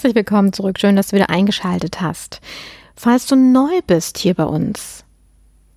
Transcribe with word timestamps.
Herzlich 0.00 0.16
willkommen 0.16 0.54
zurück. 0.54 0.78
Schön, 0.78 0.96
dass 0.96 1.08
du 1.08 1.16
wieder 1.16 1.28
eingeschaltet 1.28 2.00
hast. 2.00 2.40
Falls 2.96 3.26
du 3.26 3.36
neu 3.36 3.82
bist 3.86 4.16
hier 4.16 4.32
bei 4.32 4.44
uns, 4.44 5.04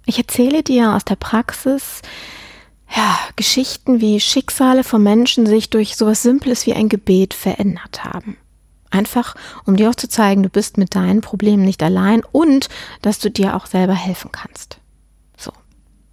ich 0.05 0.17
erzähle 0.17 0.63
dir 0.63 0.93
aus 0.93 1.03
der 1.03 1.17
Praxis 1.17 2.01
ja, 2.95 3.19
Geschichten, 3.35 3.99
wie 3.99 4.21
Schicksale 4.21 4.85
von 4.85 5.03
Menschen 5.03 5.45
sich 5.45 5.69
durch 5.69 5.97
sowas 5.97 6.23
Simples 6.23 6.65
wie 6.65 6.73
ein 6.73 6.87
Gebet 6.87 7.33
verändert 7.33 8.05
haben. 8.05 8.37
Einfach, 8.91 9.35
um 9.65 9.75
dir 9.75 9.89
auch 9.89 9.95
zu 9.95 10.07
zeigen, 10.07 10.41
du 10.41 10.47
bist 10.47 10.77
mit 10.77 10.95
deinen 10.95 11.19
Problemen 11.19 11.65
nicht 11.65 11.83
allein 11.83 12.23
und 12.31 12.69
dass 13.01 13.19
du 13.19 13.29
dir 13.29 13.57
auch 13.57 13.65
selber 13.65 13.93
helfen 13.93 14.31
kannst. 14.31 14.79
So, 15.35 15.51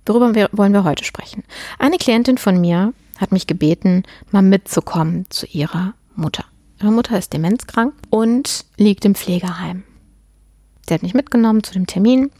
worüber 0.05 0.49
wollen 0.51 0.73
wir 0.73 0.83
heute 0.83 1.05
sprechen? 1.05 1.45
Eine 1.79 1.97
Klientin 1.97 2.39
von 2.39 2.61
mir 2.61 2.93
hat 3.19 3.31
mich 3.31 3.47
gebeten, 3.47 4.03
mal 4.33 4.43
mitzukommen 4.43 5.27
zu 5.29 5.47
ihrer 5.47 5.95
Mutter. 6.17 6.45
Ihre 6.81 6.93
Mutter 6.93 7.19
ist 7.19 7.33
demenzkrank 7.33 7.95
und 8.09 8.65
liegt 8.77 9.05
im 9.05 9.15
Pflegeheim. 9.15 9.83
Sie 10.87 10.95
hat 10.95 11.03
mich 11.03 11.15
mitgenommen 11.15 11.63
zu 11.63 11.73
dem 11.73 11.87
Termin 11.87 12.31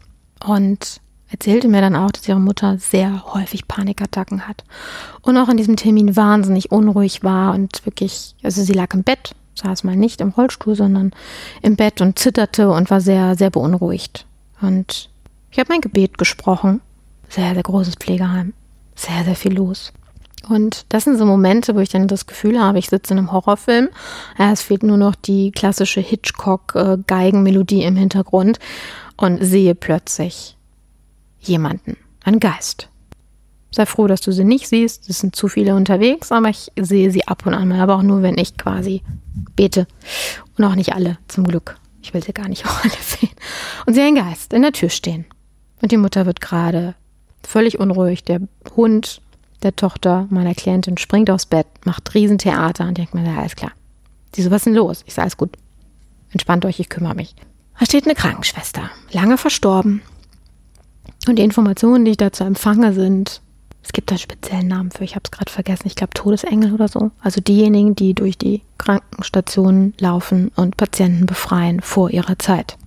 und 0.43 0.99
erzählte 1.29 1.67
mir 1.67 1.81
dann 1.81 1.95
auch, 1.95 2.11
dass 2.11 2.27
ihre 2.27 2.39
Mutter 2.39 2.77
sehr 2.77 3.33
häufig 3.33 3.67
Panikattacken 3.67 4.47
hat 4.47 4.63
und 5.21 5.37
auch 5.37 5.47
an 5.47 5.57
diesem 5.57 5.75
Termin 5.75 6.15
wahnsinnig 6.15 6.71
unruhig 6.71 7.23
war 7.23 7.53
und 7.53 7.85
wirklich, 7.85 8.35
also 8.43 8.63
sie 8.63 8.73
lag 8.73 8.93
im 8.93 9.03
Bett, 9.03 9.35
saß 9.55 9.83
mal 9.83 9.95
nicht 9.95 10.21
im 10.21 10.29
Rollstuhl, 10.29 10.75
sondern 10.75 11.11
im 11.61 11.75
Bett 11.75 12.01
und 12.01 12.17
zitterte 12.17 12.69
und 12.69 12.89
war 12.89 12.99
sehr, 12.99 13.35
sehr 13.35 13.51
beunruhigt. 13.51 14.25
Und 14.59 15.09
ich 15.51 15.59
habe 15.59 15.69
mein 15.69 15.81
Gebet 15.81 16.17
gesprochen. 16.17 16.81
Sehr, 17.29 17.53
sehr 17.53 17.63
großes 17.63 17.95
Pflegeheim. 17.95 18.53
Sehr, 18.95 19.23
sehr 19.23 19.35
viel 19.35 19.53
los. 19.53 19.93
Und 20.49 20.85
das 20.89 21.03
sind 21.03 21.17
so 21.17 21.25
Momente, 21.25 21.75
wo 21.75 21.79
ich 21.79 21.89
dann 21.89 22.07
das 22.07 22.25
Gefühl 22.25 22.59
habe, 22.59 22.79
ich 22.79 22.89
sitze 22.89 23.13
in 23.13 23.19
einem 23.19 23.31
Horrorfilm. 23.31 23.89
Ja, 24.37 24.51
es 24.51 24.61
fehlt 24.61 24.83
nur 24.83 24.97
noch 24.97 25.15
die 25.15 25.51
klassische 25.51 26.01
Hitchcock-Geigenmelodie 26.01 27.83
im 27.83 27.95
Hintergrund 27.95 28.59
und 29.17 29.43
sehe 29.43 29.75
plötzlich 29.75 30.57
jemanden, 31.39 31.97
einen 32.23 32.39
Geist. 32.39 32.89
Sei 33.73 33.85
froh, 33.85 34.07
dass 34.07 34.21
du 34.21 34.31
sie 34.31 34.43
nicht 34.43 34.67
siehst. 34.67 35.09
Es 35.09 35.19
sind 35.19 35.35
zu 35.35 35.47
viele 35.47 35.75
unterwegs, 35.75 36.31
aber 36.31 36.49
ich 36.49 36.71
sehe 36.77 37.11
sie 37.11 37.27
ab 37.27 37.45
und 37.45 37.53
an 37.53 37.69
mal, 37.69 37.79
aber 37.79 37.95
auch 37.95 38.03
nur, 38.03 38.21
wenn 38.21 38.37
ich 38.37 38.57
quasi 38.57 39.01
bete. 39.55 39.87
Und 40.57 40.65
auch 40.65 40.75
nicht 40.75 40.93
alle, 40.93 41.17
zum 41.27 41.45
Glück. 41.45 41.77
Ich 42.01 42.13
will 42.13 42.23
sie 42.23 42.33
gar 42.33 42.49
nicht 42.49 42.65
auch 42.67 42.83
alle 42.83 42.93
sehen. 43.01 43.31
Und 43.85 43.93
sie 43.93 44.01
ein 44.01 44.15
Geist 44.15 44.53
in 44.53 44.63
der 44.63 44.73
Tür 44.73 44.89
stehen. 44.89 45.25
Und 45.81 45.91
die 45.91 45.97
Mutter 45.97 46.25
wird 46.25 46.41
gerade 46.41 46.95
völlig 47.43 47.79
unruhig. 47.79 48.23
Der 48.23 48.41
Hund 48.75 49.20
der 49.63 49.75
Tochter 49.75 50.27
meiner 50.29 50.55
Klientin 50.55 50.97
springt 50.97 51.29
aufs 51.29 51.45
Bett, 51.45 51.67
macht 51.85 52.13
Riesentheater 52.13 52.87
und 52.87 52.97
denkt 52.97 53.13
mir, 53.13 53.25
ja, 53.25 53.37
alles 53.37 53.55
klar. 53.55 53.71
Sie 54.35 54.41
so, 54.41 54.51
was 54.51 54.57
ist 54.57 54.65
denn 54.65 54.75
los? 54.75 55.03
Ich 55.05 55.13
sage, 55.13 55.23
alles 55.23 55.37
gut. 55.37 55.57
Entspannt 56.31 56.65
euch, 56.65 56.79
ich 56.79 56.89
kümmere 56.89 57.15
mich. 57.15 57.35
Da 57.79 57.85
steht 57.85 58.05
eine 58.05 58.15
Krankenschwester, 58.15 58.89
lange 59.11 59.37
verstorben. 59.37 60.01
Und 61.27 61.37
die 61.37 61.43
Informationen, 61.43 62.05
die 62.05 62.11
ich 62.11 62.17
dazu 62.17 62.43
empfange, 62.43 62.93
sind, 62.93 63.41
es 63.83 63.91
gibt 63.91 64.11
einen 64.11 64.19
speziellen 64.19 64.67
Namen 64.67 64.91
für, 64.91 65.03
ich 65.03 65.15
habe 65.15 65.23
es 65.25 65.31
gerade 65.31 65.51
vergessen, 65.51 65.87
ich 65.87 65.95
glaube 65.95 66.13
Todesengel 66.13 66.73
oder 66.73 66.87
so. 66.87 67.11
Also 67.21 67.41
diejenigen, 67.41 67.95
die 67.95 68.13
durch 68.13 68.37
die 68.37 68.61
Krankenstationen 68.77 69.93
laufen 69.99 70.51
und 70.55 70.77
Patienten 70.77 71.25
befreien 71.25 71.81
vor 71.81 72.09
ihrer 72.11 72.37
Zeit. 72.39 72.77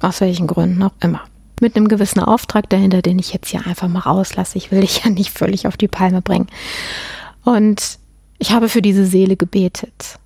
Aus 0.00 0.20
welchen 0.20 0.46
Gründen 0.46 0.82
auch 0.82 0.92
immer 1.00 1.22
mit 1.60 1.76
einem 1.76 1.88
gewissen 1.88 2.20
Auftrag 2.20 2.68
dahinter, 2.70 3.02
den 3.02 3.18
ich 3.18 3.32
jetzt 3.32 3.48
hier 3.48 3.66
einfach 3.66 3.88
mal 3.88 4.00
rauslasse. 4.00 4.58
Ich 4.58 4.70
will 4.70 4.80
dich 4.80 5.04
ja 5.04 5.10
nicht 5.10 5.30
völlig 5.30 5.66
auf 5.66 5.76
die 5.76 5.88
Palme 5.88 6.22
bringen. 6.22 6.48
Und 7.44 7.98
ich 8.38 8.52
habe 8.52 8.68
für 8.68 8.82
diese 8.82 9.04
Seele 9.04 9.36
gebetet. 9.36 10.18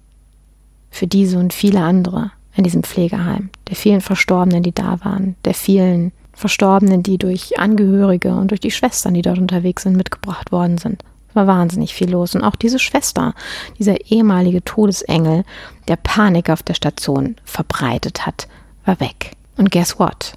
Für 0.90 1.06
diese 1.06 1.38
und 1.38 1.52
viele 1.52 1.80
andere 1.80 2.32
in 2.54 2.64
diesem 2.64 2.82
Pflegeheim. 2.82 3.50
Der 3.68 3.76
vielen 3.76 4.00
Verstorbenen, 4.00 4.62
die 4.62 4.74
da 4.74 4.98
waren. 5.04 5.36
Der 5.44 5.54
vielen 5.54 6.12
Verstorbenen, 6.34 7.02
die 7.02 7.18
durch 7.18 7.58
Angehörige 7.58 8.34
und 8.34 8.50
durch 8.50 8.60
die 8.60 8.70
Schwestern, 8.70 9.14
die 9.14 9.22
dort 9.22 9.38
unterwegs 9.38 9.84
sind, 9.84 9.96
mitgebracht 9.96 10.52
worden 10.52 10.78
sind. 10.78 11.02
Es 11.28 11.36
war 11.36 11.46
wahnsinnig 11.46 11.94
viel 11.94 12.10
los. 12.10 12.34
Und 12.34 12.44
auch 12.44 12.56
diese 12.56 12.78
Schwester, 12.78 13.34
dieser 13.78 14.10
ehemalige 14.10 14.62
Todesengel, 14.62 15.44
der 15.88 15.96
Panik 15.96 16.50
auf 16.50 16.62
der 16.62 16.74
Station 16.74 17.36
verbreitet 17.44 18.26
hat, 18.26 18.48
war 18.84 19.00
weg. 19.00 19.32
Und 19.56 19.70
guess 19.70 19.98
what? 19.98 20.34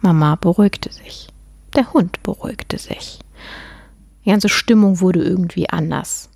Mama 0.00 0.36
beruhigte 0.36 0.92
sich. 0.92 1.28
Der 1.74 1.92
Hund 1.92 2.22
beruhigte 2.22 2.78
sich. 2.78 3.18
Die 4.24 4.30
ganze 4.30 4.48
Stimmung 4.48 5.00
wurde 5.00 5.22
irgendwie 5.22 5.68
anders. 5.70 6.28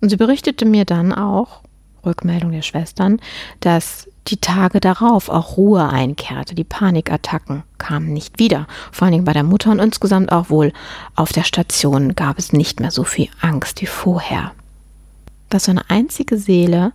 Und 0.00 0.08
sie 0.08 0.16
berichtete 0.16 0.64
mir 0.64 0.84
dann 0.84 1.12
auch, 1.12 1.60
Rückmeldung 2.04 2.50
der 2.50 2.62
Schwestern, 2.62 3.20
dass 3.60 4.08
die 4.28 4.38
Tage 4.38 4.80
darauf 4.80 5.28
auch 5.28 5.56
Ruhe 5.56 5.88
einkehrte. 5.88 6.54
Die 6.54 6.64
Panikattacken 6.64 7.62
kamen 7.78 8.12
nicht 8.12 8.38
wieder. 8.38 8.66
Vor 8.90 9.06
allen 9.06 9.12
Dingen 9.12 9.24
bei 9.24 9.32
der 9.32 9.44
Mutter 9.44 9.70
und 9.70 9.78
insgesamt 9.78 10.32
auch 10.32 10.50
wohl 10.50 10.72
auf 11.14 11.32
der 11.32 11.44
Station 11.44 12.14
gab 12.14 12.38
es 12.38 12.52
nicht 12.52 12.80
mehr 12.80 12.90
so 12.90 13.04
viel 13.04 13.28
Angst 13.40 13.80
wie 13.82 13.86
vorher. 13.86 14.52
Dass 15.48 15.64
so 15.64 15.70
eine 15.70 15.88
einzige 15.90 16.38
Seele 16.38 16.92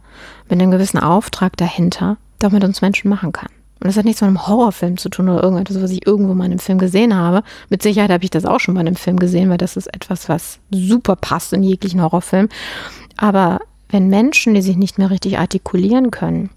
mit 0.49 0.59
einem 0.59 0.71
gewissen 0.71 0.99
Auftrag 0.99 1.55
dahinter 1.57 2.17
damit 2.39 2.63
uns 2.63 2.81
Menschen 2.81 3.09
machen 3.09 3.31
kann. 3.31 3.49
Und 3.79 3.87
das 3.87 3.97
hat 3.97 4.05
nichts 4.05 4.21
mit 4.21 4.27
einem 4.27 4.47
Horrorfilm 4.47 4.97
zu 4.97 5.09
tun 5.09 5.29
oder 5.29 5.43
irgendetwas, 5.43 5.81
was 5.81 5.91
ich 5.91 6.05
irgendwo 6.07 6.33
mal 6.33 6.45
in 6.45 6.51
einem 6.51 6.59
Film 6.59 6.77
gesehen 6.79 7.15
habe. 7.15 7.43
Mit 7.69 7.83
Sicherheit 7.83 8.11
habe 8.11 8.23
ich 8.23 8.31
das 8.31 8.45
auch 8.45 8.59
schon 8.59 8.73
mal 8.73 8.81
in 8.81 8.87
einem 8.87 8.95
Film 8.95 9.19
gesehen, 9.19 9.49
weil 9.49 9.57
das 9.57 9.77
ist 9.77 9.87
etwas, 9.93 10.29
was 10.29 10.59
super 10.71 11.15
passt 11.15 11.53
in 11.53 11.63
jeglichen 11.63 12.01
Horrorfilm. 12.01 12.49
Aber 13.17 13.59
wenn 13.89 14.09
Menschen, 14.09 14.53
die 14.53 14.61
sich 14.61 14.77
nicht 14.77 14.97
mehr 14.97 15.09
richtig 15.09 15.37
artikulieren 15.37 16.11
können 16.11 16.49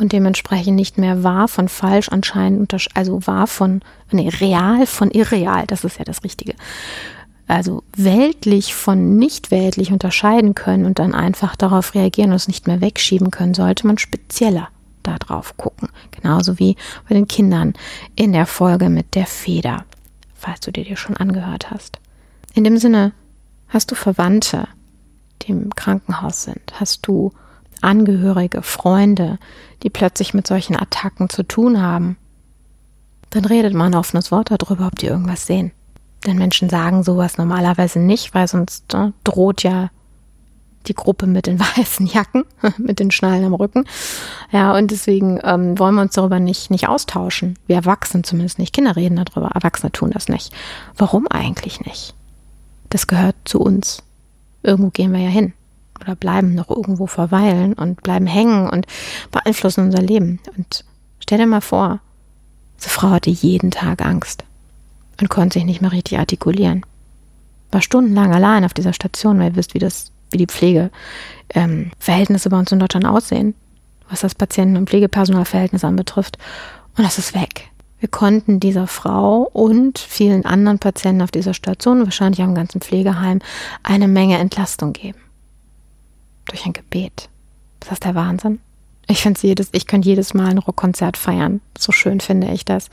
und 0.00 0.12
dementsprechend 0.12 0.76
nicht 0.76 0.98
mehr 0.98 1.22
wahr 1.22 1.48
von 1.48 1.68
falsch 1.68 2.08
anscheinend, 2.08 2.74
also 2.94 3.26
wahr 3.26 3.46
von, 3.46 3.82
nee, 4.10 4.28
real 4.40 4.86
von 4.86 5.10
irreal, 5.10 5.66
das 5.66 5.84
ist 5.84 5.98
ja 5.98 6.04
das 6.04 6.24
Richtige. 6.24 6.54
Also 7.46 7.82
weltlich 7.96 8.74
von 8.74 9.16
nicht 9.16 9.50
weltlich 9.50 9.90
unterscheiden 9.90 10.54
können 10.54 10.84
und 10.84 10.98
dann 10.98 11.14
einfach 11.14 11.56
darauf 11.56 11.94
reagieren 11.94 12.30
und 12.30 12.36
es 12.36 12.48
nicht 12.48 12.66
mehr 12.66 12.80
wegschieben 12.80 13.30
können, 13.30 13.54
sollte 13.54 13.86
man 13.86 13.96
spezieller 13.96 14.68
da 15.08 15.18
drauf 15.18 15.56
gucken. 15.56 15.88
Genauso 16.10 16.58
wie 16.58 16.76
bei 17.08 17.14
den 17.14 17.28
Kindern 17.28 17.74
in 18.14 18.32
der 18.32 18.46
Folge 18.46 18.88
mit 18.88 19.14
der 19.14 19.26
Feder, 19.26 19.84
falls 20.34 20.60
du 20.60 20.72
dir 20.72 20.84
die 20.84 20.96
schon 20.96 21.16
angehört 21.16 21.70
hast. 21.70 21.98
In 22.54 22.64
dem 22.64 22.78
Sinne, 22.78 23.12
hast 23.68 23.90
du 23.90 23.94
Verwandte, 23.94 24.68
die 25.42 25.52
im 25.52 25.74
Krankenhaus 25.74 26.42
sind? 26.44 26.74
Hast 26.74 27.06
du 27.06 27.32
Angehörige, 27.80 28.62
Freunde, 28.62 29.38
die 29.82 29.90
plötzlich 29.90 30.34
mit 30.34 30.46
solchen 30.46 30.76
Attacken 30.76 31.28
zu 31.28 31.44
tun 31.44 31.80
haben? 31.80 32.16
Dann 33.30 33.44
redet 33.44 33.74
man 33.74 33.92
ein 33.92 33.98
offenes 33.98 34.32
Wort 34.32 34.50
darüber, 34.50 34.86
ob 34.86 34.98
die 34.98 35.06
irgendwas 35.06 35.46
sehen. 35.46 35.70
Denn 36.26 36.38
Menschen 36.38 36.68
sagen 36.68 37.04
sowas 37.04 37.38
normalerweise 37.38 38.00
nicht, 38.00 38.34
weil 38.34 38.48
sonst 38.48 38.92
ne, 38.92 39.12
droht 39.22 39.62
ja 39.62 39.90
die 40.86 40.94
Gruppe 40.94 41.26
mit 41.26 41.46
den 41.46 41.60
weißen 41.76 42.06
Jacken, 42.06 42.44
mit 42.78 43.00
den 43.00 43.10
Schnallen 43.10 43.44
am 43.44 43.54
Rücken. 43.54 43.84
Ja, 44.50 44.76
und 44.76 44.90
deswegen 44.90 45.40
ähm, 45.42 45.78
wollen 45.78 45.94
wir 45.94 46.02
uns 46.02 46.14
darüber 46.14 46.40
nicht, 46.40 46.70
nicht 46.70 46.88
austauschen. 46.88 47.58
Wir 47.66 47.76
Erwachsene 47.76 48.22
zumindest 48.22 48.58
nicht. 48.58 48.74
Kinder 48.74 48.96
reden 48.96 49.16
darüber, 49.16 49.50
Erwachsene 49.50 49.92
tun 49.92 50.10
das 50.10 50.28
nicht. 50.28 50.52
Warum 50.96 51.26
eigentlich 51.28 51.80
nicht? 51.80 52.14
Das 52.90 53.06
gehört 53.06 53.36
zu 53.44 53.60
uns. 53.60 54.02
Irgendwo 54.62 54.90
gehen 54.90 55.12
wir 55.12 55.20
ja 55.20 55.28
hin. 55.28 55.52
Oder 56.00 56.14
bleiben 56.14 56.54
noch 56.54 56.70
irgendwo 56.70 57.06
verweilen 57.06 57.72
und 57.74 58.02
bleiben 58.02 58.26
hängen 58.26 58.70
und 58.70 58.86
beeinflussen 59.30 59.86
unser 59.86 60.00
Leben. 60.00 60.38
Und 60.56 60.84
stell 61.20 61.38
dir 61.38 61.46
mal 61.46 61.60
vor, 61.60 62.00
diese 62.78 62.90
Frau 62.90 63.10
hatte 63.10 63.30
jeden 63.30 63.72
Tag 63.72 64.04
Angst 64.04 64.44
und 65.20 65.28
konnte 65.28 65.54
sich 65.54 65.64
nicht 65.64 65.82
mehr 65.82 65.92
richtig 65.92 66.18
artikulieren. 66.18 66.86
War 67.72 67.82
stundenlang 67.82 68.32
allein 68.32 68.64
auf 68.64 68.72
dieser 68.72 68.92
Station, 68.92 69.38
weil 69.38 69.50
ihr 69.50 69.56
wisst, 69.56 69.74
wie 69.74 69.80
das 69.80 70.12
wie 70.30 70.38
die 70.38 70.46
Pflegeverhältnisse 70.46 72.48
ähm, 72.48 72.50
bei 72.50 72.58
uns 72.58 72.72
in 72.72 72.78
Deutschland 72.78 73.06
aussehen, 73.06 73.54
was 74.08 74.20
das 74.20 74.34
Patienten- 74.34 74.76
und 74.76 74.88
Pflegepersonalverhältnis 74.88 75.84
anbetrifft. 75.84 76.38
Und 76.96 77.04
das 77.04 77.18
ist 77.18 77.34
weg. 77.34 77.68
Wir 78.00 78.08
konnten 78.08 78.60
dieser 78.60 78.86
Frau 78.86 79.48
und 79.52 79.98
vielen 79.98 80.44
anderen 80.44 80.78
Patienten 80.78 81.22
auf 81.22 81.32
dieser 81.32 81.54
Station, 81.54 82.04
wahrscheinlich 82.04 82.42
am 82.42 82.54
ganzen 82.54 82.80
Pflegeheim, 82.80 83.40
eine 83.82 84.06
Menge 84.06 84.38
Entlastung 84.38 84.92
geben. 84.92 85.18
Durch 86.46 86.64
ein 86.64 86.72
Gebet. 86.72 87.28
Das 87.80 87.92
ist 87.92 88.04
der 88.04 88.14
Wahnsinn. 88.14 88.60
Ich 89.08 89.20
jedes, 89.46 89.70
ich 89.72 89.86
könnte 89.86 90.08
jedes 90.08 90.34
Mal 90.34 90.48
ein 90.48 90.58
Rockkonzert 90.58 91.16
feiern. 91.16 91.60
So 91.76 91.92
schön 91.92 92.20
finde 92.20 92.52
ich 92.52 92.64
das. 92.64 92.88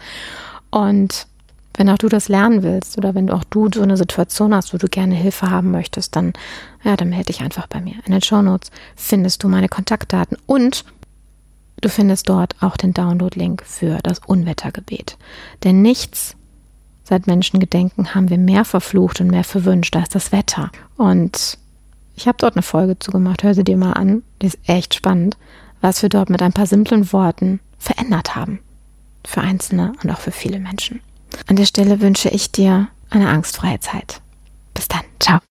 Und 0.71 1.27
wenn 1.77 1.89
auch 1.89 1.97
du 1.97 2.09
das 2.09 2.29
lernen 2.29 2.63
willst 2.63 2.97
oder 2.97 3.15
wenn 3.15 3.29
auch 3.29 3.43
du 3.43 3.69
so 3.73 3.81
eine 3.81 3.97
Situation 3.97 4.53
hast, 4.53 4.73
wo 4.73 4.77
du 4.77 4.87
gerne 4.87 5.15
Hilfe 5.15 5.49
haben 5.49 5.71
möchtest, 5.71 6.15
dann, 6.15 6.33
ja, 6.83 6.95
dann 6.95 7.09
melde 7.09 7.25
dich 7.25 7.41
einfach 7.41 7.67
bei 7.67 7.81
mir. 7.81 7.95
In 8.05 8.11
den 8.11 8.21
Show 8.21 8.41
Notes 8.41 8.71
findest 8.95 9.43
du 9.43 9.47
meine 9.47 9.69
Kontaktdaten 9.69 10.37
und 10.45 10.85
du 11.81 11.89
findest 11.89 12.29
dort 12.29 12.55
auch 12.61 12.77
den 12.77 12.93
Download-Link 12.93 13.63
für 13.65 13.99
das 14.03 14.19
Unwettergebet. 14.19 15.17
Denn 15.63 15.81
nichts 15.81 16.35
seit 17.03 17.27
Menschengedenken 17.27 18.15
haben 18.15 18.29
wir 18.29 18.37
mehr 18.37 18.65
verflucht 18.65 19.21
und 19.21 19.27
mehr 19.27 19.43
verwünscht 19.43 19.95
als 19.95 20.09
das 20.09 20.31
Wetter. 20.31 20.71
Und 20.97 21.57
ich 22.15 22.27
habe 22.27 22.37
dort 22.39 22.55
eine 22.55 22.63
Folge 22.63 22.97
zugemacht, 22.97 23.43
hör 23.43 23.53
sie 23.53 23.63
dir 23.63 23.77
mal 23.77 23.93
an, 23.93 24.23
die 24.41 24.47
ist 24.47 24.57
echt 24.65 24.95
spannend 24.95 25.37
was 25.85 26.01
wir 26.01 26.09
dort 26.09 26.31
mit 26.31 26.41
ein 26.41 26.51
paar 26.51 26.65
simplen 26.65 27.11
Worten 27.13 27.59
verändert 27.77 28.35
haben. 28.35 28.59
Für 29.23 29.41
Einzelne 29.41 29.93
und 30.03 30.09
auch 30.09 30.19
für 30.19 30.31
viele 30.31 30.59
Menschen. 30.59 30.99
An 31.47 31.55
der 31.55 31.65
Stelle 31.65 32.01
wünsche 32.01 32.29
ich 32.29 32.51
dir 32.51 32.87
eine 33.09 33.29
angstfreie 33.29 33.79
Zeit. 33.79 34.21
Bis 34.73 34.87
dann. 34.87 35.01
Ciao. 35.19 35.39